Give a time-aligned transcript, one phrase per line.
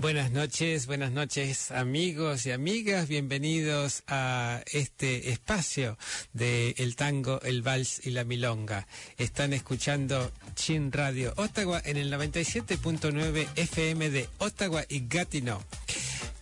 [0.00, 5.98] Buenas noches, buenas noches amigos y amigas, bienvenidos a este espacio
[6.32, 8.86] de el tango, el vals y la milonga.
[9.18, 15.62] Están escuchando Chin Radio Ottawa en el 97.9 FM de Ottawa y Gatineau.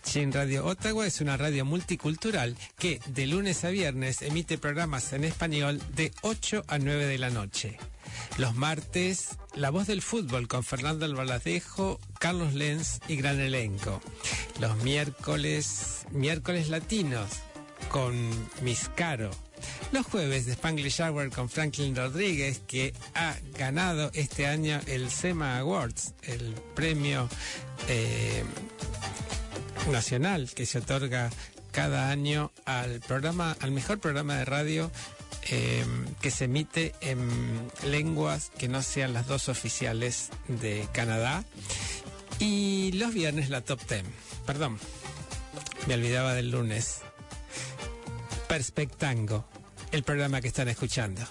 [0.03, 5.25] Chin Radio Ottawa es una radio multicultural que de lunes a viernes emite programas en
[5.25, 7.77] español de 8 a 9 de la noche.
[8.37, 14.01] Los martes, La Voz del Fútbol con Fernando Albaladejo, Carlos Lenz y gran elenco.
[14.59, 17.29] Los miércoles, miércoles latinos
[17.89, 18.29] con
[18.61, 19.31] Miscaro.
[19.91, 25.57] Los jueves de Spanglish Hour con Franklin Rodríguez, que ha ganado este año el SEMA
[25.57, 27.27] Awards, el premio
[27.87, 28.43] eh,
[29.91, 31.29] nacional que se otorga
[31.71, 34.91] cada año al programa, al mejor programa de radio
[35.51, 35.85] eh,
[36.21, 37.27] que se emite en
[37.83, 41.43] lenguas que no sean las dos oficiales de Canadá.
[42.39, 44.03] Y los viernes la top 10.
[44.45, 44.79] Perdón,
[45.87, 47.01] me olvidaba del lunes.
[48.47, 49.45] Perspectango,
[49.91, 51.21] el programa que están escuchando.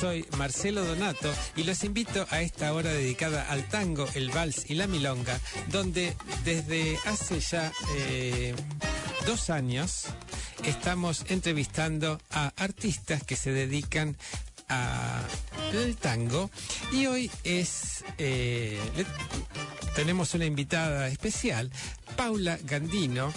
[0.00, 4.74] Soy Marcelo Donato y los invito a esta hora dedicada al tango, el vals y
[4.74, 8.54] la milonga, donde desde hace ya eh,
[9.26, 10.06] dos años
[10.64, 14.16] estamos entrevistando a artistas que se dedican
[14.68, 16.50] al tango.
[16.92, 18.80] Y hoy es eh,
[19.94, 21.70] tenemos una invitada especial,
[22.16, 23.34] Paula Gandino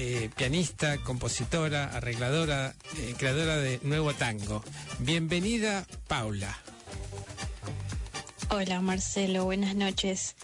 [0.00, 4.62] eh, pianista, compositora, arregladora, eh, creadora de Nuevo Tango.
[5.00, 6.56] Bienvenida, Paula.
[8.50, 10.36] Hola, Marcelo, buenas noches.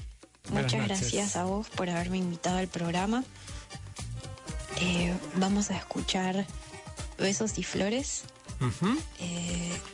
[0.51, 3.23] Muchas gracias a vos por haberme invitado al programa.
[4.81, 6.45] Eh, vamos a escuchar
[7.19, 8.25] Besos y Flores.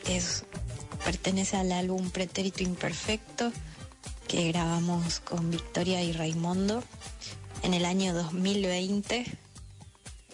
[0.07, 0.43] es,
[1.05, 3.53] pertenece al álbum Pretérito Imperfecto
[4.27, 6.83] que grabamos con Victoria y Raimundo
[7.61, 9.50] en el año 2020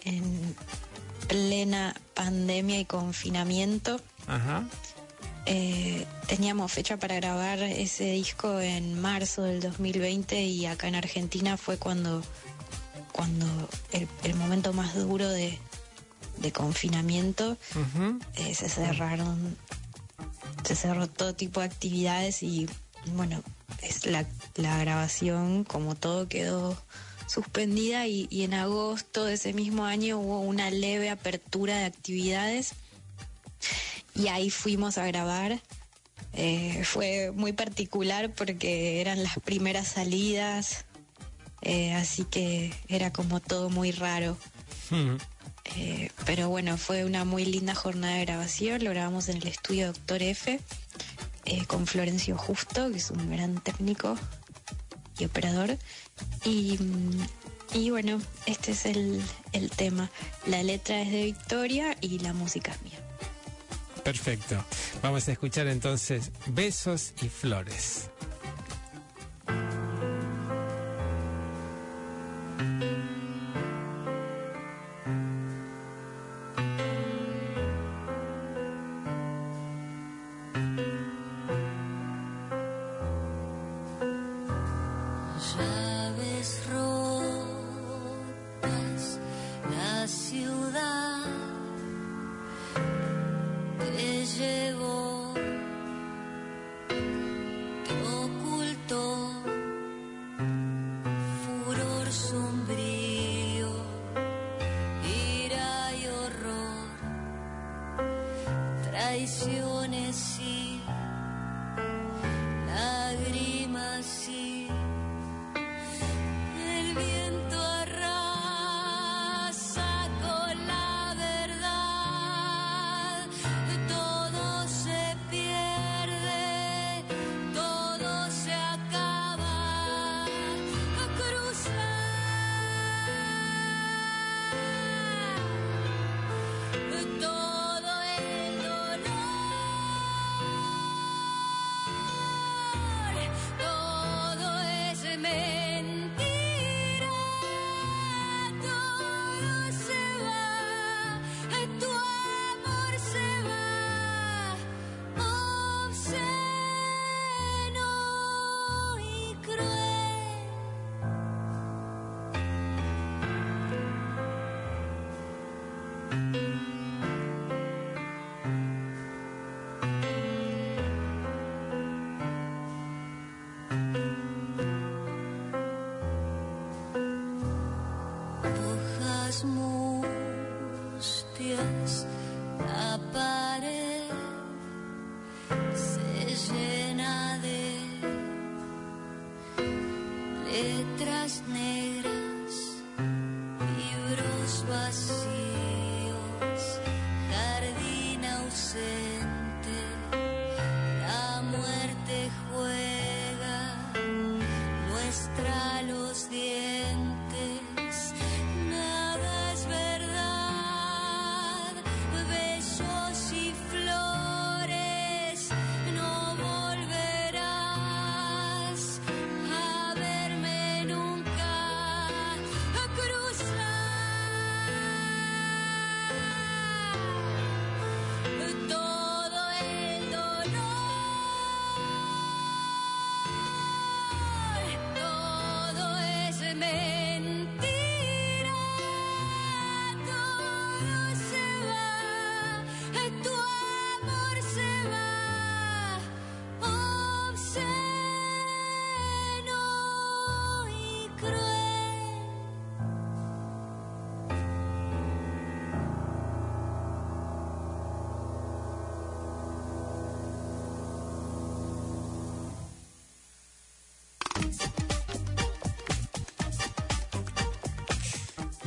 [0.08, 0.56] en
[1.26, 4.00] plena pandemia y confinamiento.
[5.46, 11.56] Eh, teníamos fecha para grabar ese disco en marzo del 2020 y acá en Argentina
[11.56, 12.22] fue cuando,
[13.12, 13.46] cuando
[14.24, 15.58] el, momento más duro de,
[16.52, 17.56] confinamiento
[18.36, 19.56] eh, se cerraron,
[20.64, 22.68] se cerró todo tipo de actividades y
[23.14, 23.42] bueno,
[23.82, 24.26] es la,
[24.56, 26.76] la grabación como todo quedó
[27.28, 32.72] suspendida y, en agosto de ese mismo año hubo una leve apertura de actividades
[34.14, 35.60] y ahí fuimos a grabar.
[36.32, 40.84] Eh, fue muy particular porque eran las primeras salidas,
[41.62, 44.36] eh, así que era como todo muy raro.
[45.76, 49.88] Eh, pero bueno, fue una muy linda jornada de grabación, lo grabamos en el estudio
[49.88, 50.60] Doctor F
[51.66, 54.16] con Florencio Justo, que es un gran técnico
[55.18, 55.78] y operador.
[56.44, 60.10] Y, bueno, este es el, el tema.
[60.46, 62.98] La letra es de Victoria y la música es mía.
[64.02, 64.64] Perfecto.
[65.02, 68.10] Vamos a escuchar entonces Besos y Flores.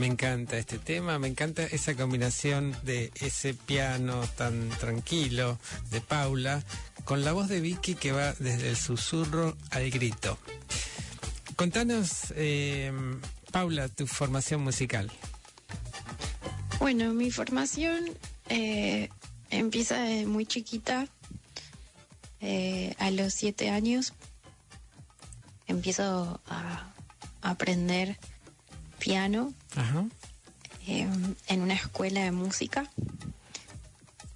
[0.02, 5.60] Me encanta este tema, me encanta esa combinación de ese piano tan tranquilo
[5.92, 6.64] de Paula
[7.06, 10.40] con la voz de Vicky que va desde el susurro al grito.
[11.56, 12.92] Contanos, eh,
[13.52, 15.12] Paula, tu formación musical.
[16.80, 18.06] Bueno, mi formación
[18.50, 19.08] eh,
[19.52, 21.08] empieza muy chiquita,
[22.40, 24.14] eh, a los siete años.
[25.68, 26.92] Empiezo a
[27.44, 28.18] aprender
[28.98, 30.06] piano Ajá.
[30.88, 31.08] eh,
[31.48, 32.90] en una escuela de música,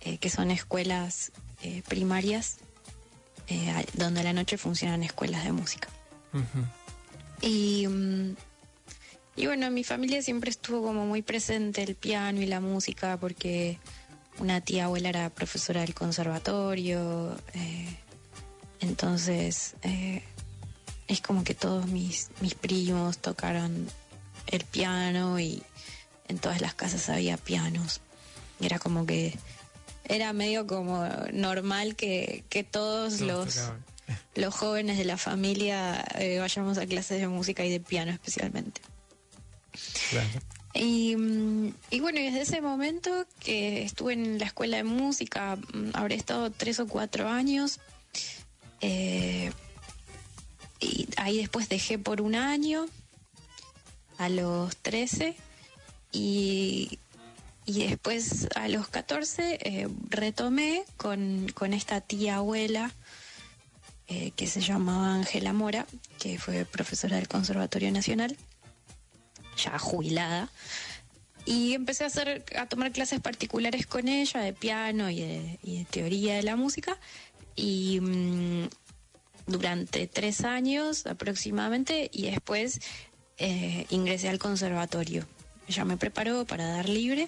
[0.01, 2.57] eh, que son escuelas eh, primarias,
[3.47, 5.87] eh, donde a la noche funcionan escuelas de música.
[7.41, 8.35] Y, mm,
[9.37, 13.17] y bueno, en mi familia siempre estuvo como muy presente el piano y la música
[13.17, 13.79] porque
[14.39, 17.37] una tía abuela era profesora del conservatorio.
[17.53, 17.97] eh,
[18.81, 20.21] entonces eh,
[21.07, 23.87] es como que todos mis, mis primos tocaron
[24.47, 25.63] el piano y
[26.27, 28.01] en todas las casas había pianos.
[28.59, 29.37] Era como que
[30.05, 33.85] era medio como normal que, que todos Todos los tocaban.
[34.35, 38.81] los jóvenes de la familia eh, vayamos a clases de música y de piano especialmente.
[40.09, 40.29] Claro.
[40.73, 45.91] Y, mm, y bueno, desde ese momento que estuve en la escuela de música, mm,
[45.93, 47.79] habré estado tres o cuatro años.
[48.81, 49.51] eh,
[50.79, 52.85] y ahí después dejé por un año,
[54.17, 55.35] a los 13,
[56.11, 56.99] y,
[57.65, 62.91] y después a los 14 eh, retomé con, con esta tía abuela
[64.07, 65.87] eh, que se llamaba Ángela Mora,
[66.19, 68.37] que fue profesora del Conservatorio Nacional,
[69.57, 70.49] ya jubilada.
[71.43, 76.35] Y empecé a hacer, a tomar clases particulares con ella de piano y de, teoría
[76.35, 76.99] de la música.
[77.55, 78.69] Y mm,
[79.47, 82.81] durante tres años aproximadamente, y después
[83.37, 85.25] eh, ingresé al conservatorio.
[85.67, 87.27] Ella me preparó para dar libre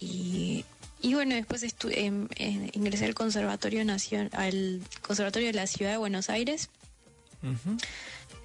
[0.00, 0.64] y,
[1.02, 5.90] y bueno, después estu- em, eh, ingresé al conservatorio Nacion- al conservatorio de la ciudad
[5.92, 6.70] de Buenos Aires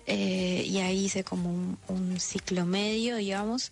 [0.06, 3.72] eh, y ahí hice como un, un ciclo medio, digamos,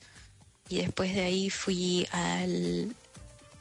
[0.69, 2.95] y después de ahí fui al,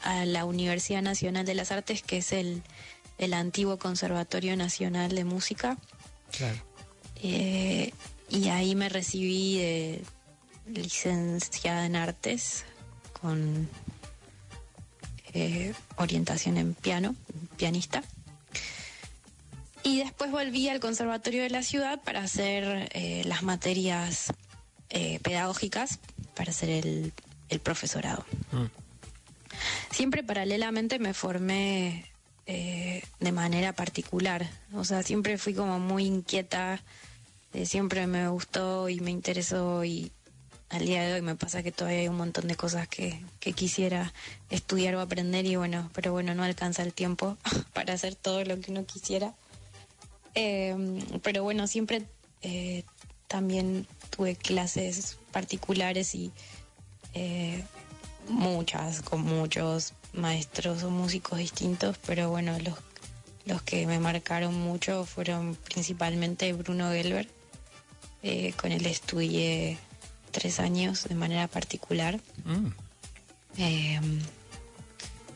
[0.03, 2.63] a la Universidad Nacional de las Artes, que es el,
[3.19, 5.77] el antiguo Conservatorio Nacional de Música,
[6.31, 6.59] Claro.
[7.23, 7.93] eh,
[8.31, 10.05] y ahí me recibí de
[10.67, 12.65] licenciada en artes
[13.21, 13.69] con
[15.33, 17.15] eh, orientación en piano,
[17.57, 18.03] pianista.
[19.83, 24.33] Y después volví al Conservatorio de la Ciudad para hacer eh, las materias
[24.91, 26.01] eh, pedagógicas,
[26.35, 27.13] para hacer el,
[27.49, 28.25] el profesorado.
[28.53, 28.67] Mm.
[29.91, 32.07] Siempre paralelamente me formé
[32.47, 36.83] de manera particular, o sea, siempre fui como muy inquieta,
[37.53, 40.13] eh, siempre me gustó y me interesó y
[40.71, 43.53] al día de hoy me pasa que todavía hay un montón de cosas que, que
[43.53, 44.13] quisiera
[44.51, 47.37] estudiar o aprender y bueno, pero bueno, no alcanza el tiempo
[47.75, 49.35] para hacer todo lo que uno quisiera.
[50.35, 50.77] Eh,
[51.23, 52.07] pero bueno, siempre
[52.43, 52.85] eh,
[53.27, 56.33] también tuve clases particulares y
[57.15, 57.65] eh,
[58.29, 62.75] muchas, con muchos maestros o músicos distintos, pero bueno, los,
[63.45, 67.29] los que me marcaron mucho fueron principalmente Bruno Gelber,
[68.23, 69.79] eh, con él estudié
[70.31, 72.21] tres años de manera particular.
[72.45, 72.67] Mm.
[73.59, 74.01] Eh,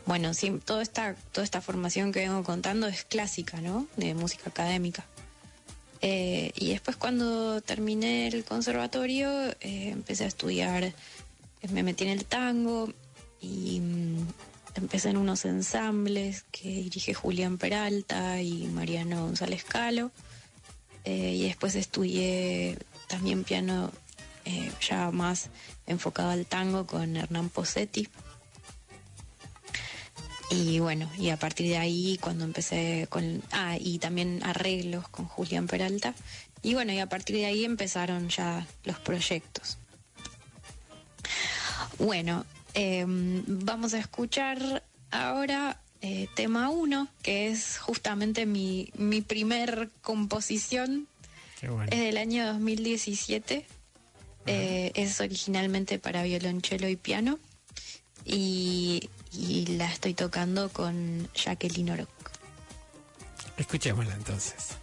[0.05, 3.87] bueno, sí, toda esta, toda esta formación que vengo contando es clásica, ¿no?
[3.97, 5.05] De música académica.
[6.01, 10.93] Eh, y después cuando terminé el conservatorio eh, empecé a estudiar,
[11.71, 12.93] me metí en el tango
[13.41, 14.27] y mm,
[14.75, 20.11] empecé en unos ensambles que dirige Julián Peralta y Mariano González Calo.
[21.05, 23.91] Eh, y después estudié también piano
[24.43, 25.49] eh, ya más
[25.87, 28.09] enfocado al tango con Hernán Posetti.
[30.51, 33.41] Y bueno, y a partir de ahí cuando empecé con...
[33.51, 36.13] Ah, y también arreglos con Julián Peralta.
[36.61, 39.77] Y bueno, y a partir de ahí empezaron ya los proyectos.
[41.97, 49.89] Bueno, eh, vamos a escuchar ahora eh, tema 1, que es justamente mi, mi primer
[50.03, 51.07] composición.
[51.59, 51.89] Qué bueno.
[51.91, 53.65] Es del año 2017.
[54.45, 57.39] Eh, es originalmente para violonchelo y piano.
[58.23, 62.09] Y, y la estoy tocando con Jacqueline Oroc.
[63.57, 64.77] Escuchémosla entonces.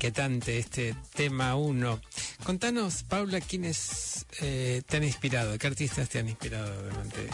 [0.00, 2.00] Inquietante este tema 1.
[2.42, 7.28] Contanos, Paula, quiénes eh, te han inspirado, qué artistas te han inspirado durante...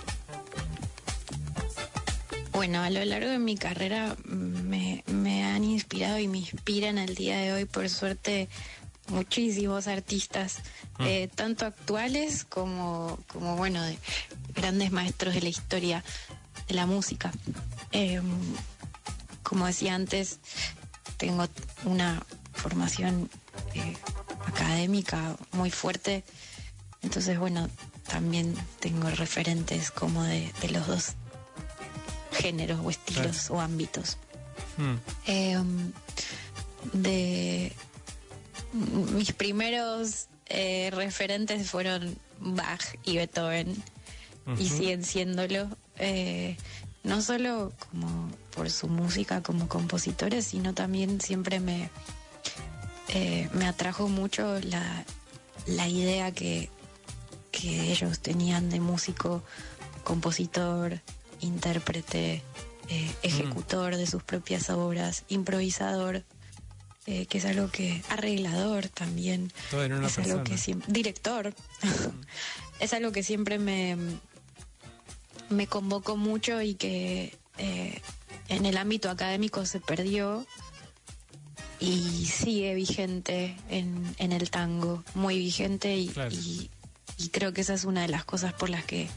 [2.50, 6.98] Bueno, a lo largo de mi carrera mm, me, me han inspirado y me inspiran
[6.98, 8.48] al día de hoy, por suerte,
[9.10, 10.58] muchísimos artistas,
[10.98, 13.96] eh, tanto actuales como, como, bueno, de
[14.56, 16.02] grandes maestros de la historia
[16.66, 17.30] de la música.
[17.92, 18.20] Eh,
[19.44, 20.40] como decía antes,
[21.16, 21.46] tengo
[21.84, 22.26] una
[22.66, 23.30] formación
[23.74, 23.96] eh,
[24.46, 26.24] académica muy fuerte,
[27.02, 27.68] entonces, bueno,
[28.08, 31.14] también tengo referentes como de, de los dos
[32.32, 34.18] géneros o estilos o ámbitos.
[34.76, 34.96] Hmm.
[35.28, 35.62] Eh,
[36.92, 37.72] de
[38.72, 43.74] mis primeros eh, referentes fueron Bach y Beethoven
[44.58, 45.68] y siguen siéndolo
[45.98, 46.56] eh,
[47.02, 51.90] no solo como por su música como compositores sino también siempre me
[53.08, 55.04] eh, me atrajo mucho la,
[55.66, 56.70] la idea que,
[57.50, 59.42] que ellos tenían de músico
[60.04, 61.00] compositor
[61.40, 62.42] intérprete
[62.88, 66.24] eh, ejecutor de sus propias obras improvisador
[67.06, 71.54] eh, que es algo que arreglador también Todo en una es algo que siempre director.
[72.78, 73.96] Es algo que siempre me
[75.48, 78.00] me convocó mucho y que eh,
[78.48, 80.46] en el ámbito académico se perdió
[81.80, 86.30] y sigue vigente en, en el tango, muy vigente y, Claro.
[86.34, 86.70] y-
[87.18, 89.08] y creo que esa es una de las cosas por las que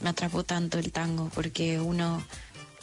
[0.00, 2.22] me atrapó tanto el tango, porque uno,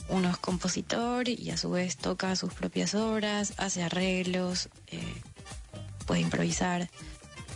[0.10, 5.00] uno es compositor y a su vez toca sus propias obras, hace arreglos, eh,
[6.06, 6.90] puede improvisar,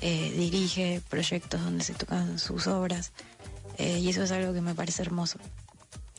[0.01, 3.11] eh, dirige proyectos donde se tocan sus obras
[3.77, 5.37] eh, y eso es algo que me parece hermoso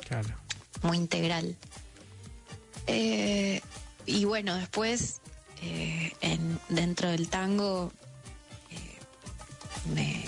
[0.08, 0.34] Claro.
[0.82, 1.56] muy integral.
[2.86, 3.60] Eh,
[4.06, 5.20] y bueno, después,
[5.62, 7.92] eh, en, dentro del tango,
[8.70, 8.98] eh,
[9.94, 10.24] me,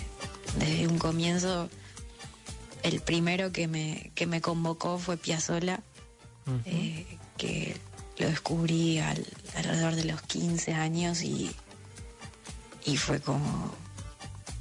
[0.58, 1.68] desde un comienzo,
[2.82, 5.80] el primero que me, que me convocó fue Piazzolla,
[6.66, 7.76] eh, que
[8.18, 9.26] lo descubrí al-
[9.56, 11.50] alrededor de los 15 años y,
[12.84, 13.74] y fue como,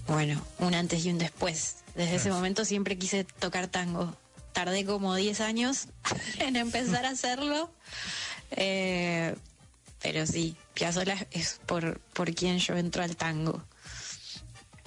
[0.07, 1.77] bueno, un antes y un después.
[1.95, 4.15] Desde ese momento siempre quise tocar tango.
[4.53, 5.87] Tardé como 10 años
[6.39, 7.69] en empezar a hacerlo.
[8.51, 9.35] Eh,
[10.01, 13.63] pero sí, Piazzolla es por, por quien yo entro al tango.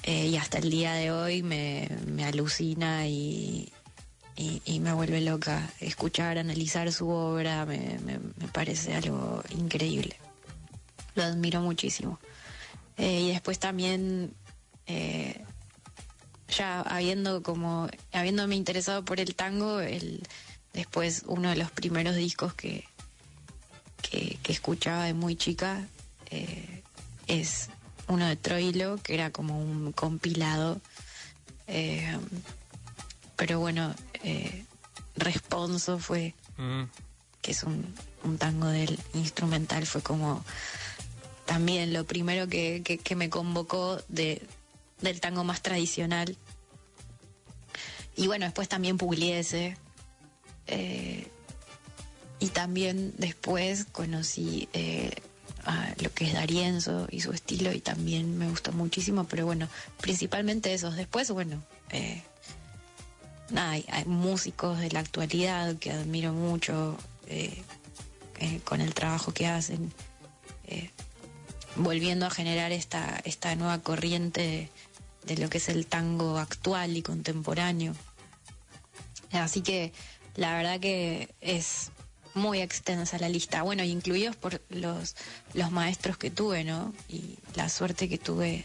[0.03, 3.73] Eh, y hasta el día de hoy me, me alucina y,
[4.37, 5.69] y, me vuelve loca.
[5.81, 10.17] Escuchar, analizar su obra me, me- me parece algo increíble.
[11.15, 12.21] Lo admiro muchísimo.
[12.99, 14.33] Eh, y después también,
[14.87, 15.43] eh,
[16.49, 20.23] ya habiendo como, habiéndome interesado por el tango, el,
[20.73, 22.85] después uno de los primeros discos que,
[24.11, 25.87] que, que escuchaba de muy chica
[26.31, 26.83] eh,
[27.27, 27.69] es
[28.09, 30.81] uno de Troilo, que era como un compilado.
[31.67, 32.17] eh,
[33.37, 34.65] pero bueno, eh,
[35.17, 36.85] Responso fue, Mm,
[37.43, 40.43] que es un, un tango del instrumental, fue como
[41.45, 44.41] también lo primero que, que- que me convocó de,
[45.03, 46.37] del tango más tradicional.
[48.17, 49.77] Y bueno, después también Pugliese.
[50.67, 51.31] eh,
[52.39, 55.11] y también después conocí eh,
[55.65, 59.69] a lo que es Darienzo y su estilo y también me gustó muchísimo, pero bueno,
[60.01, 60.97] principalmente esos.
[60.97, 62.23] Después, bueno, eh,
[63.57, 66.97] hay, músicos de la actualidad que admiro mucho
[67.27, 67.63] eh,
[68.65, 69.93] con el trabajo que hacen,
[71.77, 74.71] volviendo a generar esta, esta nueva corriente
[75.25, 77.95] de lo que es el tango actual y contemporáneo.
[79.33, 79.93] Así que
[80.37, 81.91] la verdad que es
[82.37, 83.63] muy extensa la lista.
[83.63, 85.17] Bueno, y incluidos por los,
[85.55, 86.95] los maestros que tuve, ¿no?
[87.09, 88.65] Y la suerte que tuve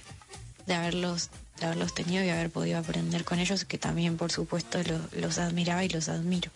[0.67, 1.29] de haberlos,
[1.59, 5.37] de haberlos tenido y haber podido aprender con ellos, que también, por supuesto, lo- los
[5.39, 6.51] admiraba y los admiro.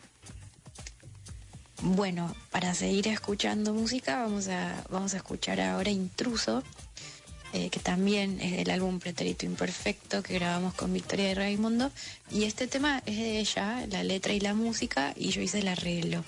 [1.81, 6.63] Bueno, para seguir escuchando música, vamos a, vamos a escuchar ahora Intruso,
[7.53, 11.91] eh, que también es del álbum Pretérito Imperfecto que grabamos con Victoria de Raimundo.
[12.31, 15.67] Y este tema es de ella, la letra y la música, y yo hice el
[15.67, 16.23] arreglo.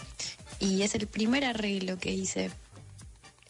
[0.59, 2.49] Y es el primer arreglo que hice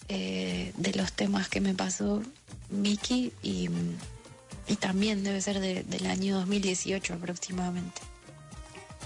[0.10, 2.22] eh, de los temas que me pasó
[2.70, 3.70] Vicky y,
[4.68, 8.02] y también debe ser de- del año 2018 aproximadamente.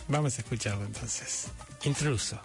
[0.07, 1.45] Vamos a escucharlo entonces.
[1.83, 2.39] Intruso.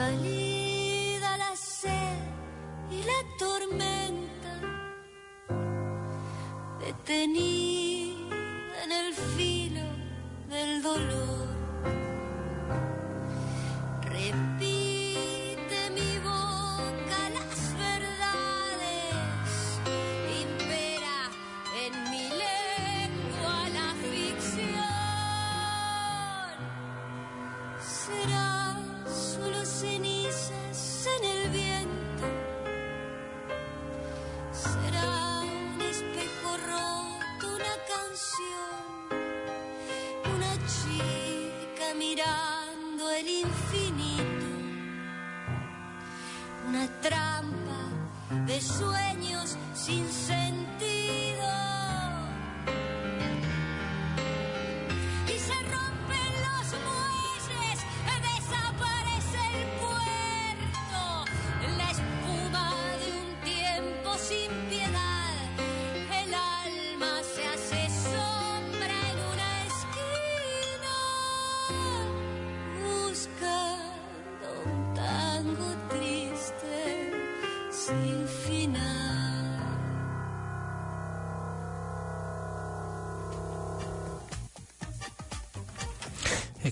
[0.00, 0.59] Feliz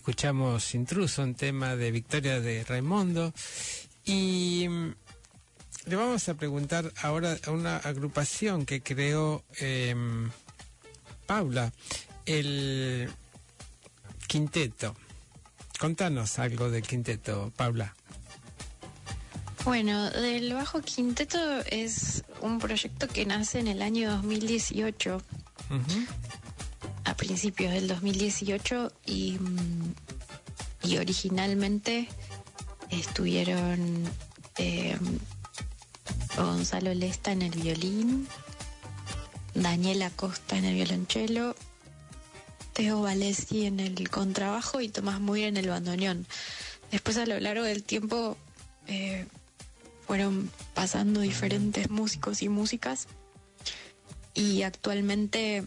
[0.08, 3.34] Escuchamos Intruso, un tema de Victoria de Raimundo.
[4.06, 4.94] Y mm,
[5.84, 10.30] le vamos a preguntar ahora a una agrupación que creó em,
[11.26, 11.74] Paula,
[12.24, 13.10] el
[14.26, 14.96] Quinteto.
[15.78, 17.94] Contanos algo del Quinteto, Paula.
[19.66, 25.16] Bueno, del Bajo Quinteto es un proyecto que nace en el año 2018,
[25.68, 26.06] Ujú.
[26.27, 26.27] a
[27.28, 29.94] principios del 2018, y, mm,
[30.84, 32.08] y originalmente
[32.88, 34.04] estuvieron
[34.56, 34.96] eh,
[36.38, 38.26] Gonzalo Lesta en el violín,
[39.54, 41.54] Daniela Costa en el violonchelo,
[42.72, 46.26] Teo Valesi en el contrabajo y Tomás Muir en el bandoneón.
[46.90, 48.38] Después a lo largo del tiempo
[48.86, 49.26] eh,
[50.06, 53.06] fueron pasando diferentes músicos y músicas
[54.32, 55.66] y actualmente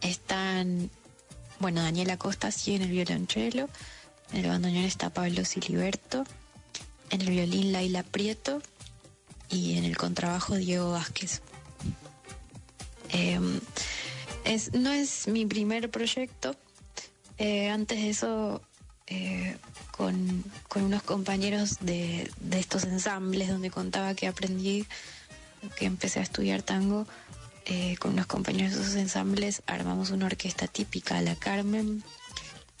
[0.00, 0.90] están,
[1.58, 3.68] bueno, Daniela Costa sí en el violonchelo,
[4.32, 6.24] en el bandoneón está Pablo Siliberto,
[7.10, 8.62] en el violín Laila Prieto
[9.48, 11.40] y en el contrabajo Diego Vázquez.
[13.10, 13.40] Eh,
[14.44, 16.54] es, no es mi primer proyecto.
[17.38, 18.62] Eh, antes de eso,
[19.06, 19.56] eh,
[19.92, 24.86] con, con unos compañeros de, de estos ensambles donde contaba que aprendí,
[25.76, 27.06] que empecé a estudiar tango,
[27.68, 32.02] eh, con unos compañeros de esos ensambles armamos una orquesta típica, la Carmen,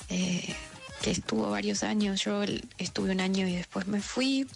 [0.08, 0.54] eh,
[1.02, 2.24] que estuvo varios años.
[2.24, 2.42] Yo
[2.78, 4.46] estuve un año y después me fui.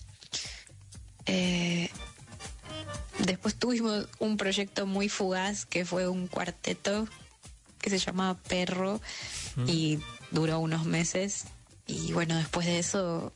[1.27, 1.91] Eh,
[3.19, 7.07] Después tuvimos un proyecto muy fugaz que fue un cuarteto
[7.81, 9.01] que se llamaba Perro
[9.67, 9.99] y
[10.31, 11.45] duró unos meses.
[11.87, 13.33] Y bueno, después de eso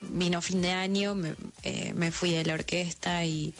[0.00, 3.54] vino fin de año, me, eh, me fui de la orquesta y,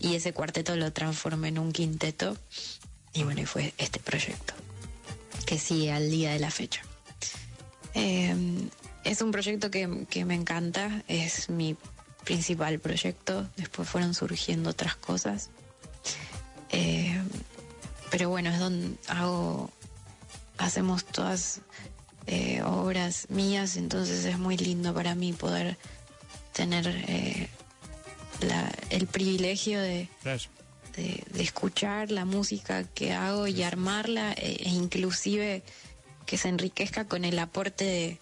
[0.00, 2.36] y ese cuarteto lo transformé en un quinteto.
[3.12, 4.54] Y bueno, y fue este proyecto
[5.46, 6.82] que sigue al día de la fecha.
[7.94, 8.34] Eh,
[9.04, 11.76] es un proyecto que, que me encanta, es mi
[12.24, 15.50] principal proyecto, después fueron surgiendo otras cosas.
[16.70, 17.20] Eh,
[18.10, 19.70] pero bueno, es donde hago,
[20.58, 21.60] hacemos todas
[22.26, 25.76] eh, obras mías, entonces es muy lindo para mí poder
[26.52, 27.48] tener eh,
[28.40, 30.08] la- el privilegio de,
[30.96, 35.62] de, de escuchar la música que hago y armarla e, e inclusive
[36.26, 38.18] que se enriquezca con el aporte de,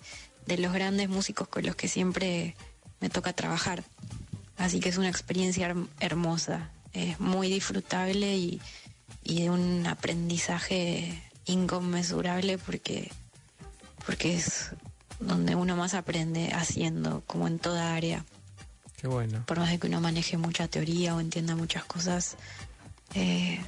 [0.46, 2.54] de los grandes músicos con los que siempre
[3.00, 3.85] me toca trabajar.
[4.57, 8.61] Así que es una experiencia herm- hermosa, es muy disfrutable y,
[9.22, 13.11] y de un aprendizaje inconmensurable porque,
[14.04, 14.70] porque es
[15.20, 18.24] donde uno más aprende haciendo, como en toda área
[19.46, 22.37] Por más de que uno maneje mucha teoría o entienda muchas cosas,
[23.14, 23.61] eh,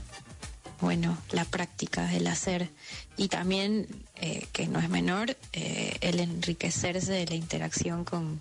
[0.80, 2.70] bueno, la práctica, el hacer.
[3.16, 8.40] Y también, eh, que no es menor, eh, el enriquecerse de la interacción con,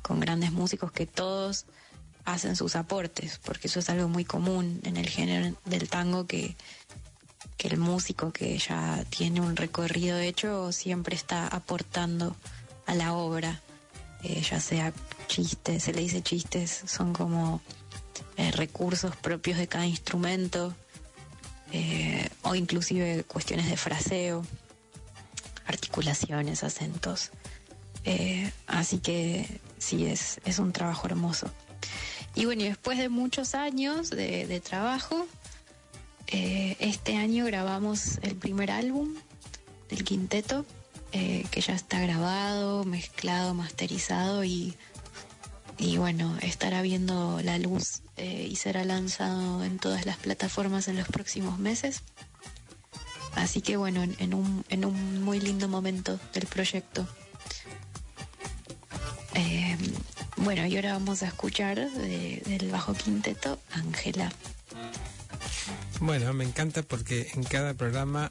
[0.00, 1.66] con grandes músicos que todos
[2.24, 6.54] hacen sus aportes, porque eso es algo muy común en el género del tango que,
[7.56, 12.36] que el músico que ya tiene un recorrido hecho siempre está aportando
[12.86, 13.60] a la obra,
[14.22, 14.92] eh, ya sea
[15.26, 17.60] chistes, se le dice chistes, son como
[18.36, 20.74] eh, recursos propios de cada instrumento,
[21.72, 24.44] eh, o inclusive cuestiones de fraseo,
[25.66, 27.30] articulaciones, acentos.
[28.66, 31.50] Así que sí, es, es un trabajo hermoso.
[32.34, 35.26] Y bueno, y después de muchos años de, de trabajo,
[36.26, 39.14] este año grabamos el primer álbum
[39.88, 40.64] del quinteto,
[41.12, 44.74] eh, que ya está grabado, mezclado, masterizado y,
[45.78, 50.96] y bueno, estará viendo la luz eh, y será lanzado en todas las plataformas en
[50.96, 52.02] los próximos meses.
[53.34, 57.06] Así que bueno, en, un, en un muy lindo momento del proyecto.
[59.34, 59.76] Eh,
[60.36, 64.30] bueno, y ahora vamos a escuchar de- del bajo quinteto Ángela.
[66.00, 68.30] Bueno, me encanta porque en cada programa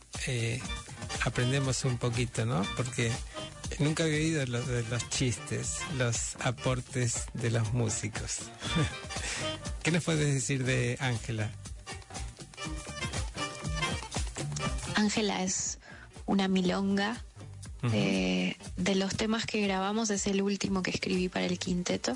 [1.23, 2.63] aprendemos un poquito, ¿no?
[2.75, 3.11] Porque
[3.79, 8.39] nunca había oído lo de los chistes, los aportes de los músicos.
[9.83, 11.51] ¿Qué nos puedes decir de Ángela?
[14.95, 15.79] Ángela es
[16.25, 17.23] una milonga.
[17.93, 22.13] Eh, de los temas que grabamos es el último que escribí para el quinteto.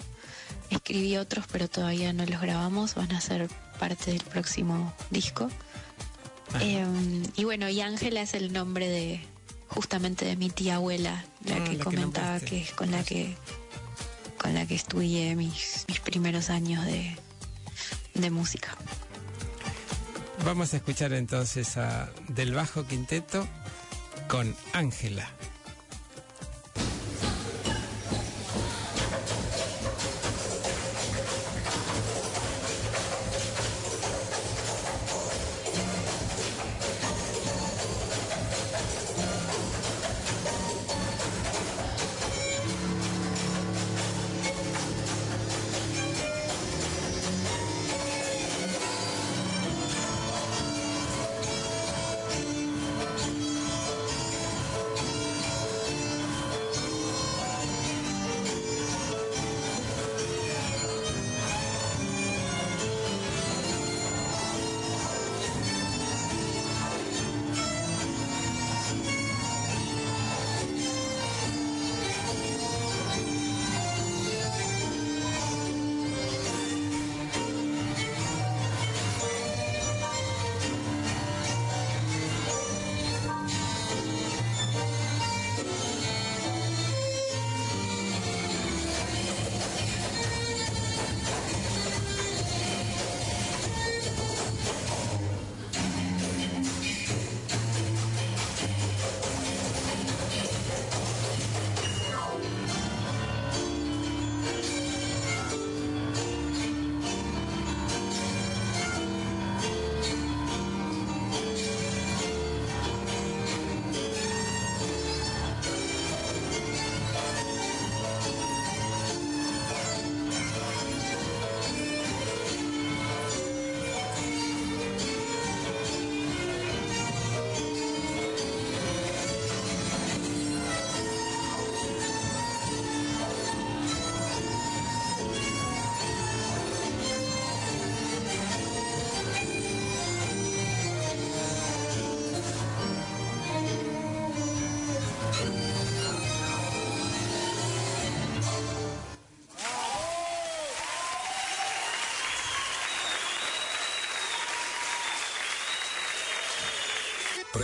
[0.70, 2.94] Escribí otros, pero todavía no los grabamos.
[2.94, 5.50] Van a ser parte del próximo disco.
[6.62, 6.86] Eh,
[7.36, 9.21] y bueno, y Ángela es el nombre de
[9.67, 13.36] justamente de mi tía abuela, la Ah, que la comentaba que es con la que
[14.39, 17.17] con la que estudié mis, mis primeros años de,
[18.13, 18.75] de música.
[20.45, 23.47] Vamos a escuchar entonces a Del Bajo Quinteto
[24.27, 25.27] con Ángela.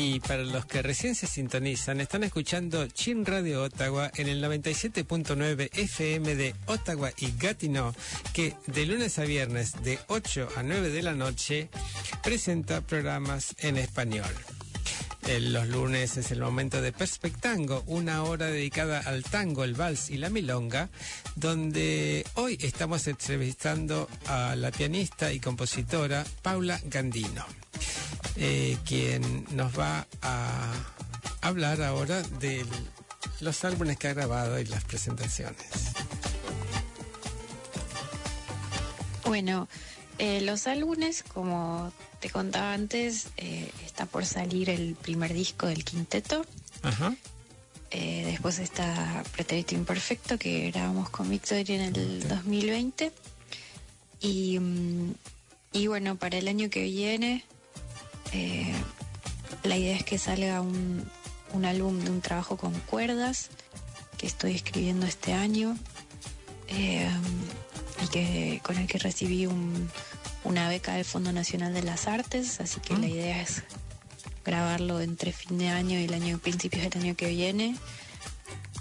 [0.00, 5.70] Y para los que recién se sintonizan, están escuchando Chin Radio Ottawa en el 97.9
[5.72, 7.92] FM de Ottawa y Gatineau,
[8.32, 11.68] que de lunes a viernes de 8 a 9 de la noche
[12.22, 14.32] presenta programas en español.
[15.28, 20.08] Eh, Los lunes es el momento de Perspectango, una hora dedicada al tango, el vals
[20.08, 20.88] y la milonga,
[21.36, 27.44] donde hoy estamos entrevistando a la pianista y compositora Paula Gandino,
[28.36, 30.72] eh, quien nos va a
[31.42, 32.64] hablar ahora de
[33.40, 35.92] los álbumes que ha grabado y las presentaciones.
[39.26, 39.68] Bueno,
[40.18, 45.84] eh, los álbumes, como te contaba antes, eh, está por salir el primer disco del
[45.84, 46.44] quinteto.
[46.82, 47.14] Ajá.
[47.90, 53.12] eh, después está Pretérito Imperfecto, que grabamos con Victoria en el 2020.
[54.20, 55.14] Y, mm,
[55.72, 57.44] y bueno, para el año que viene,
[59.64, 61.08] la idea es que salga un,
[61.52, 63.48] un álbum de un trabajo con cuerdas
[64.18, 65.76] que estoy escribiendo este año
[66.68, 67.08] eh,
[68.04, 69.90] y que con el que recibí un-
[70.48, 73.62] una beca del Fondo Nacional de las Artes, así que la idea es
[74.44, 77.76] grabarlo entre fin de año y el año principios del año que viene.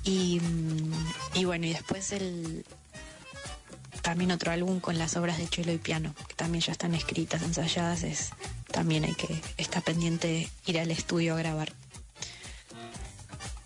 [0.03, 0.93] Y, mm,
[1.35, 2.65] y bueno, y después el
[4.01, 7.41] también otro álbum con las obras de cello y piano, que también ya están escritas,
[7.41, 8.29] ensayadas, es
[8.71, 11.73] también hay que estar pendiente de ir al estudio a grabar.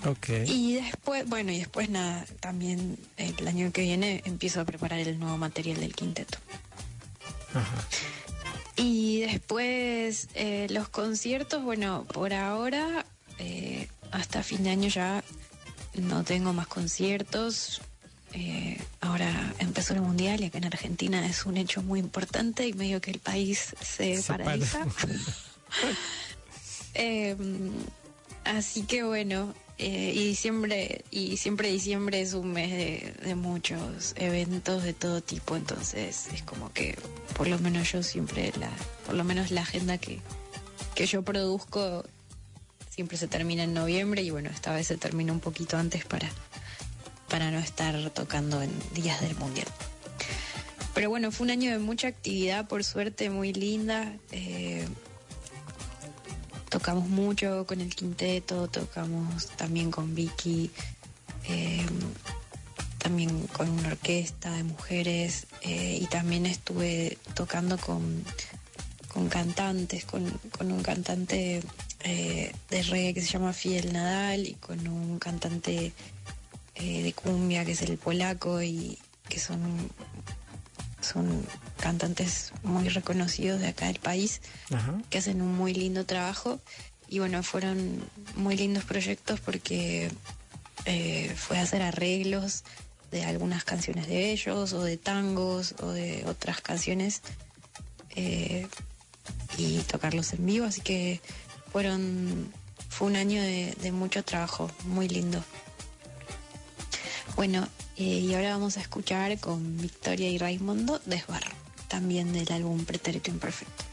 [0.08, 0.30] Ok.
[0.48, 5.20] Y después, bueno, y después nada, también el año que viene empiezo a preparar el
[5.20, 6.40] nuevo material del quinteto.
[7.54, 7.88] Ajá.
[8.76, 13.06] Y después eh, los conciertos, bueno, por ahora,
[13.38, 15.24] eh, hasta fin de año ya
[15.94, 17.82] no tengo más conciertos.
[18.34, 22.74] Eh, ahora empezó el mundial y acá en Argentina es un hecho muy importante y
[22.74, 24.46] medio que el país se, Se para.
[24.46, 24.86] paraliza.
[26.94, 27.38] Eh,
[28.44, 34.84] así que bueno, eh, y diciembre, y siempre diciembre es un mes de, muchos eventos
[34.84, 36.96] de todo tipo, entonces es como que
[37.36, 38.70] por lo menos yo siempre la,
[39.08, 40.20] por lo menos la agenda que,
[40.94, 42.06] que yo produzco
[42.92, 46.30] siempre se termina en noviembre y bueno, esta vez se termina un poquito antes para,
[47.28, 49.68] para no estar tocando en días del mundial.
[50.94, 54.14] Pero bueno, fue un año de mucha actividad, por suerte, muy linda.
[54.32, 54.86] eh,
[56.72, 60.72] tocamos mucho con el quinteto, tocamos también con Vicky,
[61.50, 61.86] eh,
[62.98, 68.24] también con una orquesta de mujeres eh, y también estuve tocando con,
[69.10, 71.62] con cantantes, con, con un cantante
[72.06, 75.92] eh, de reggae que se llama Fidel Nadal y con un cantante
[76.74, 78.98] de cumbia que es el polaco y
[79.30, 79.62] que son
[81.00, 81.46] son
[81.82, 84.42] cantantes muy reconocidos de acá del país
[84.74, 85.02] Ajá.
[85.10, 86.60] que hacen un muy lindo trabajo
[87.10, 88.02] y bueno, fueron
[88.36, 90.10] muy lindos proyectos porque
[90.86, 92.64] eh, fue hacer arreglos
[93.12, 97.22] de algunas canciones de ellos o de tangos o de otras canciones
[98.16, 98.68] eh,
[99.58, 101.20] y tocarlos en vivo, así que
[101.72, 102.52] fueron
[102.90, 105.44] fue un año de, de mucho trabajo, muy lindo.
[107.36, 107.68] Bueno,
[107.98, 111.52] eh, y ahora vamos a escuchar con Victoria y Raimundo Desbarro,
[111.92, 113.91] también del álbum Pretérito Imperfecto.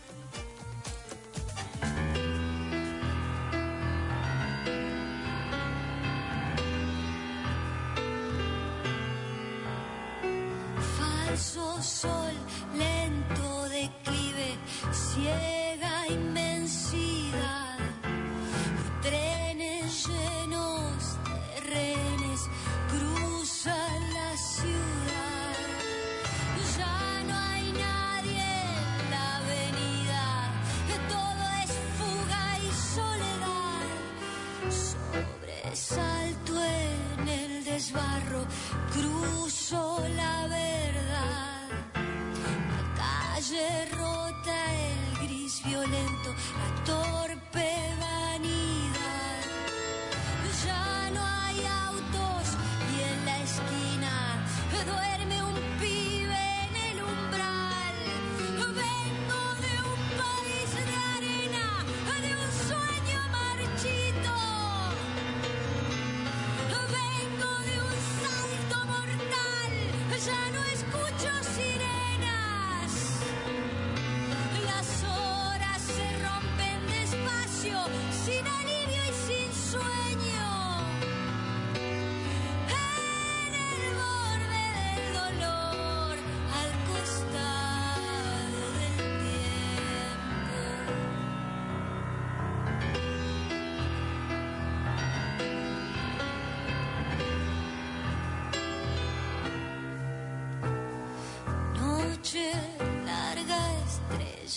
[38.95, 39.58] Desbarro,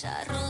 [0.04, 0.41] estrella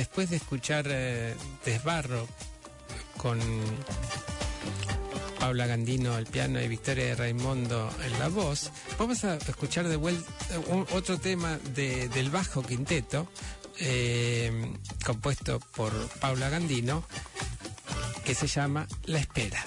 [0.00, 1.34] después de escuchar eh,
[1.64, 2.26] Desbarro
[3.18, 3.38] con
[5.38, 9.96] Paula Gandino al piano y Victoria de Raimondo en la voz, vamos a escuchar de
[9.96, 10.24] vuelta
[10.68, 13.28] un- otro tema de- del bajo quinteto,
[13.78, 14.72] eh,
[15.04, 17.04] compuesto por Paula Gandino,
[18.24, 19.62] que se llama La Espera.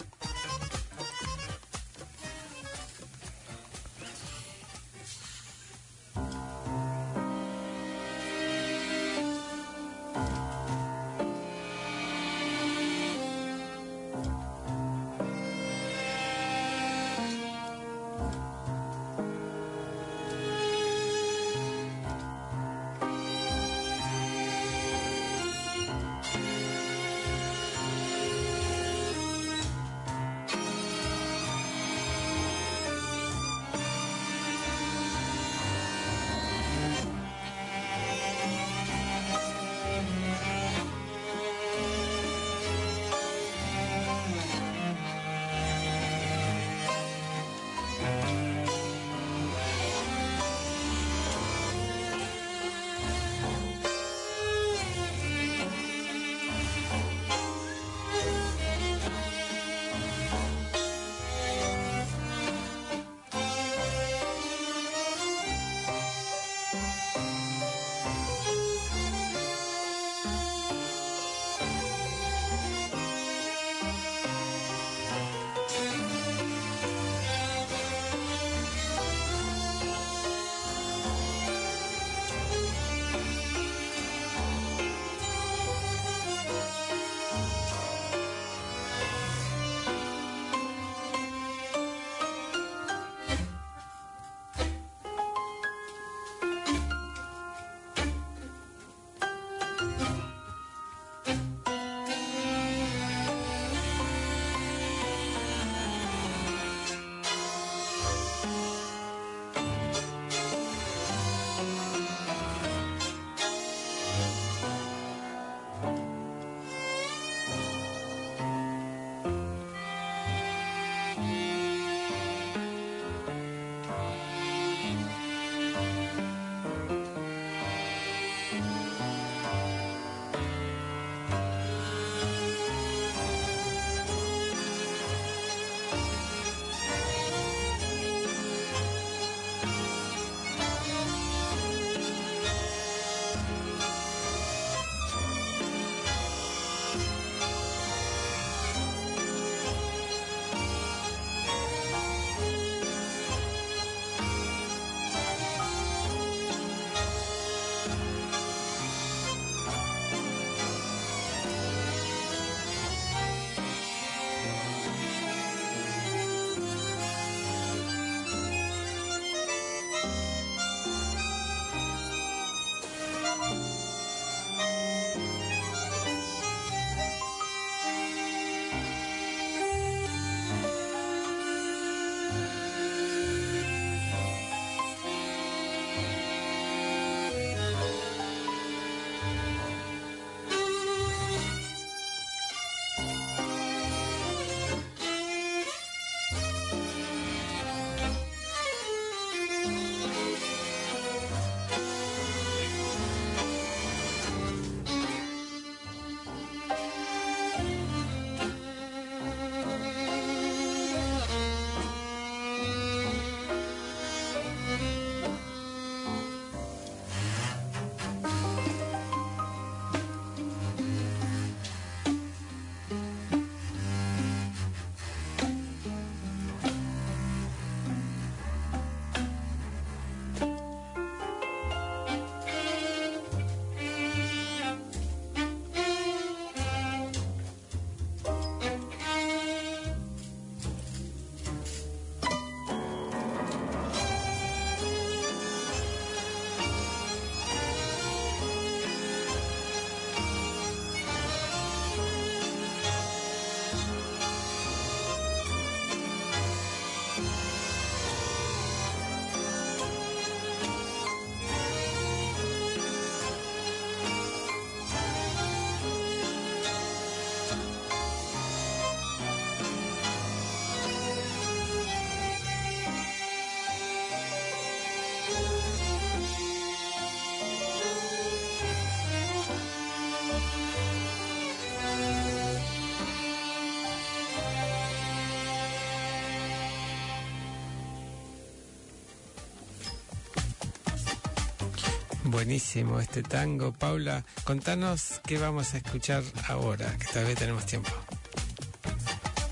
[292.33, 293.73] Buenísimo este tango.
[293.73, 297.91] Paula, contanos qué vamos a escuchar ahora, que todavía tenemos tiempo.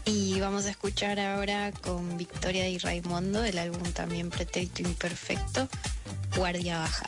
[0.05, 5.69] Y vamos a escuchar ahora con Victoria y Raimundo el álbum también Pretérito Imperfecto,
[6.36, 7.05] Guardia Baja.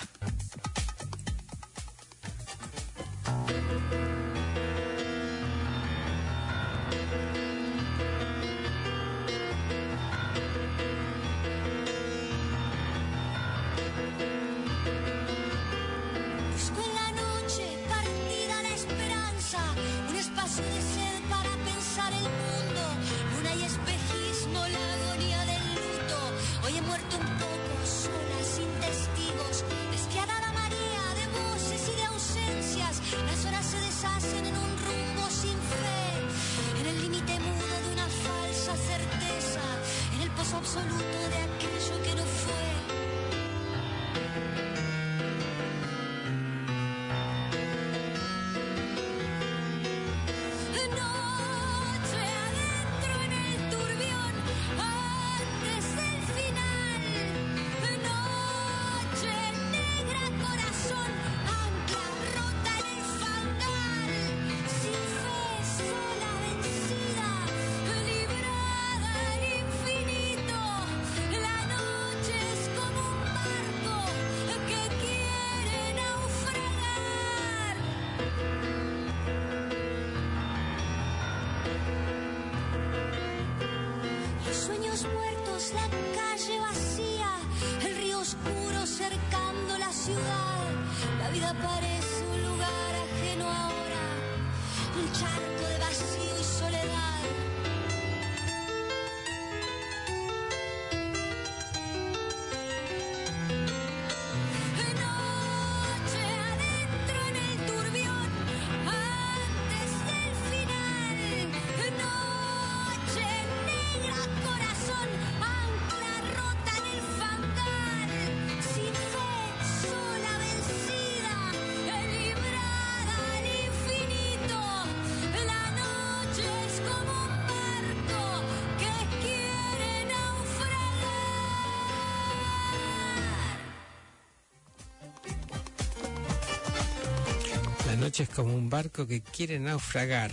[138.74, 140.32] Barco que quiere naufragar.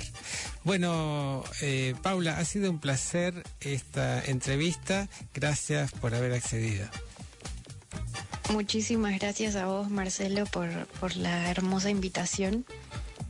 [0.65, 5.09] Bueno, eh, Paula, ha sido un placer esta entrevista.
[5.35, 6.89] Gracias por haber accedido.
[8.51, 10.71] Muchísimas gracias a vos, Marcelo, por,
[11.01, 12.65] por la hermosa invitación.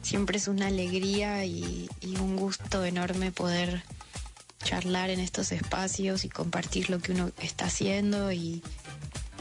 [0.00, 3.82] Siempre es una alegría y, y un gusto enorme poder
[4.62, 8.62] charlar en estos espacios y compartir lo que uno está haciendo y,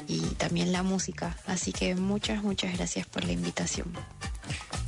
[0.08, 1.38] y también la música.
[1.46, 3.94] Así que muchas, muchas gracias por la invitación.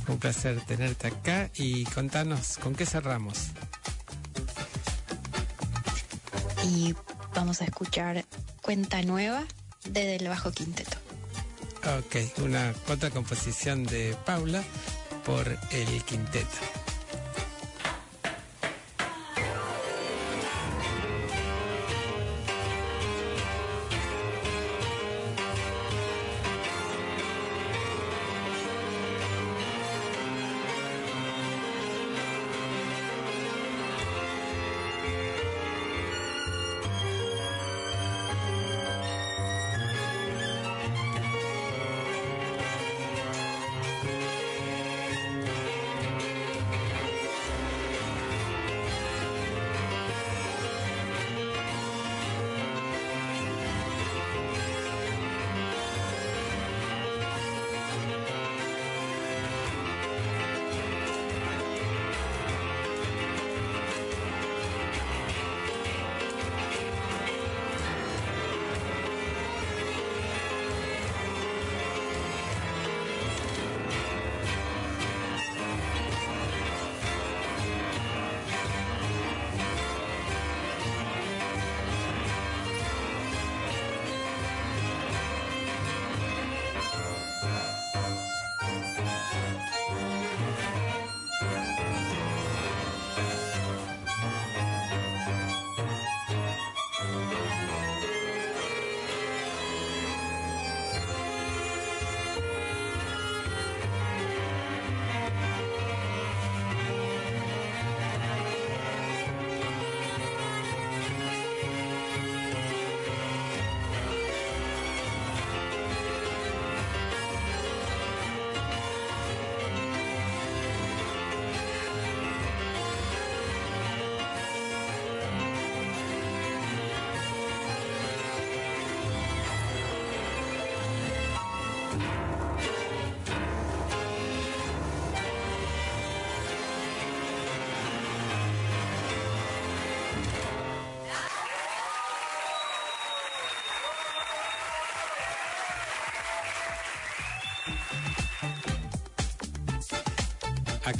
[0.08, 3.48] Un placer tenerte acá y contanos con qué cerramos.
[6.64, 6.94] Y
[7.34, 8.24] vamos a escuchar
[8.60, 9.44] Cuenta Nueva
[9.84, 10.96] de Del Bajo Quinteto.
[11.98, 14.62] Ok, una otra composición de Paula
[15.24, 16.81] por el quinteto.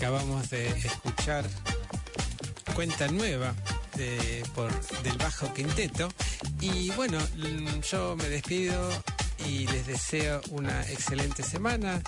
[0.03, 1.45] Acabamos de escuchar
[2.75, 3.55] Cuenta Nueva
[3.95, 4.69] de, por,
[5.05, 6.09] del Bajo Quinteto.
[6.61, 8.91] Y bueno, mm, yo me despido
[9.49, 12.03] y les deseo una excelente semana.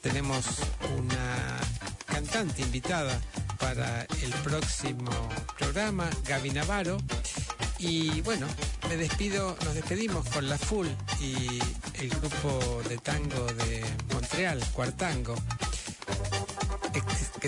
[0.00, 0.46] Tenemos
[0.96, 1.60] una
[2.06, 3.20] cantante invitada
[3.58, 5.10] para el próximo
[5.58, 6.96] programa, Gaby Navarro.
[7.78, 8.46] Y bueno,
[8.88, 10.86] me despido, nos despedimos con la Full
[11.20, 11.60] y
[12.00, 13.84] el grupo de tango de
[14.14, 15.34] Montreal, Cuartango.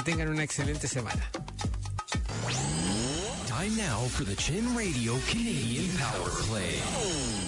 [0.06, 1.20] Tengan una excelente semana.
[3.48, 7.45] Time now for the Chin Radio Canadian Power Play.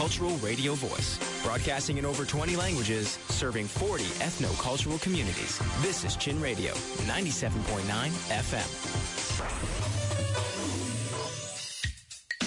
[0.00, 5.58] Multicultural radio voice, broadcasting in over 20 languages, serving 40 ethno-cultural communities.
[5.82, 6.72] This is Chin Radio,
[7.06, 7.50] 97.9
[8.40, 8.68] FM.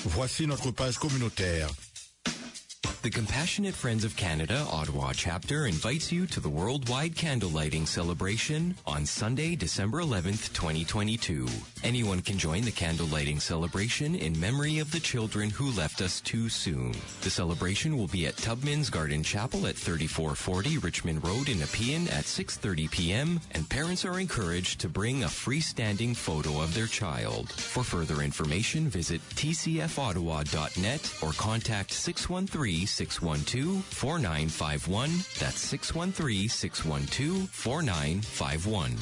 [0.05, 1.69] Voici notre page communautaire.
[3.03, 8.75] The Compassionate Friends of Canada Ottawa chapter invites you to the worldwide candle lighting celebration
[8.87, 11.45] on Sunday, December 11th, 2022.
[11.83, 16.21] Anyone can join the candle lighting celebration in memory of the children who left us
[16.21, 16.93] too soon.
[17.23, 22.23] The celebration will be at Tubman's Garden Chapel at 3440 Richmond Road in Nepean at
[22.23, 23.41] 6:30 p.m.
[23.51, 27.51] and parents are encouraged to bring a freestanding photo of their child.
[27.51, 35.09] For further information, visit tcfottawa.net or contact 613 612 4951.
[35.39, 38.95] That's 613 612 4951.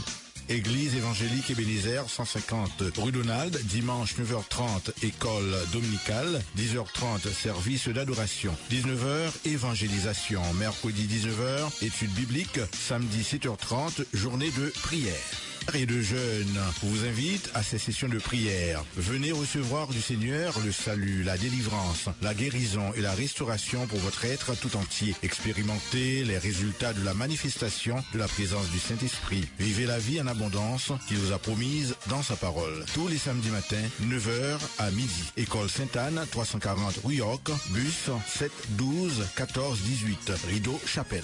[0.49, 10.41] Église évangélique Ebenezer, 150 rue Donald, dimanche 9h30, école dominicale, 10h30, service d'adoration, 19h, évangélisation,
[10.59, 17.63] mercredi 19h, études bibliques, samedi 7h30, journée de prière et de jeunes vous invite à
[17.63, 18.83] ces sessions de prière.
[18.95, 24.25] Venez recevoir du Seigneur le salut, la délivrance, la guérison et la restauration pour votre
[24.25, 25.15] être tout entier.
[25.23, 29.47] Expérimentez les résultats de la manifestation de la présence du Saint-Esprit.
[29.59, 32.85] Vivez la vie en abondance qu'il vous a promise dans sa parole.
[32.93, 35.23] Tous les samedis matins, 9h à midi.
[35.37, 37.21] École Sainte-Anne, 340 rue
[37.69, 41.23] bus 7 12 14 18, Rideau Chapelle.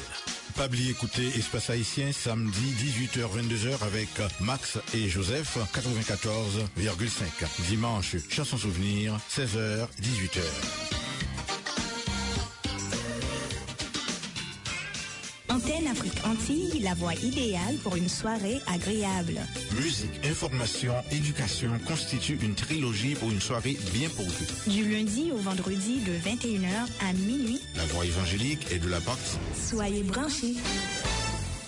[0.57, 7.45] Pas oublier écouter Espace Haïtien samedi 18h-22h avec Max et Joseph 94,5.
[7.67, 10.41] Dimanche, chanson souvenir 16h-18h.
[15.57, 19.39] Antenne Afrique Antilles, la voix idéale pour une soirée agréable.
[19.81, 24.45] Musique, information, éducation constituent une trilogie pour une soirée bien pourvue.
[24.67, 26.69] Du lundi au vendredi de 21h
[27.01, 27.59] à minuit.
[27.75, 29.39] La voix évangélique et de la boxe.
[29.55, 30.53] Soyez branchés.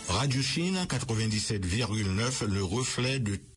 [0.07, 3.39] Radio Chine 97,9, le reflet de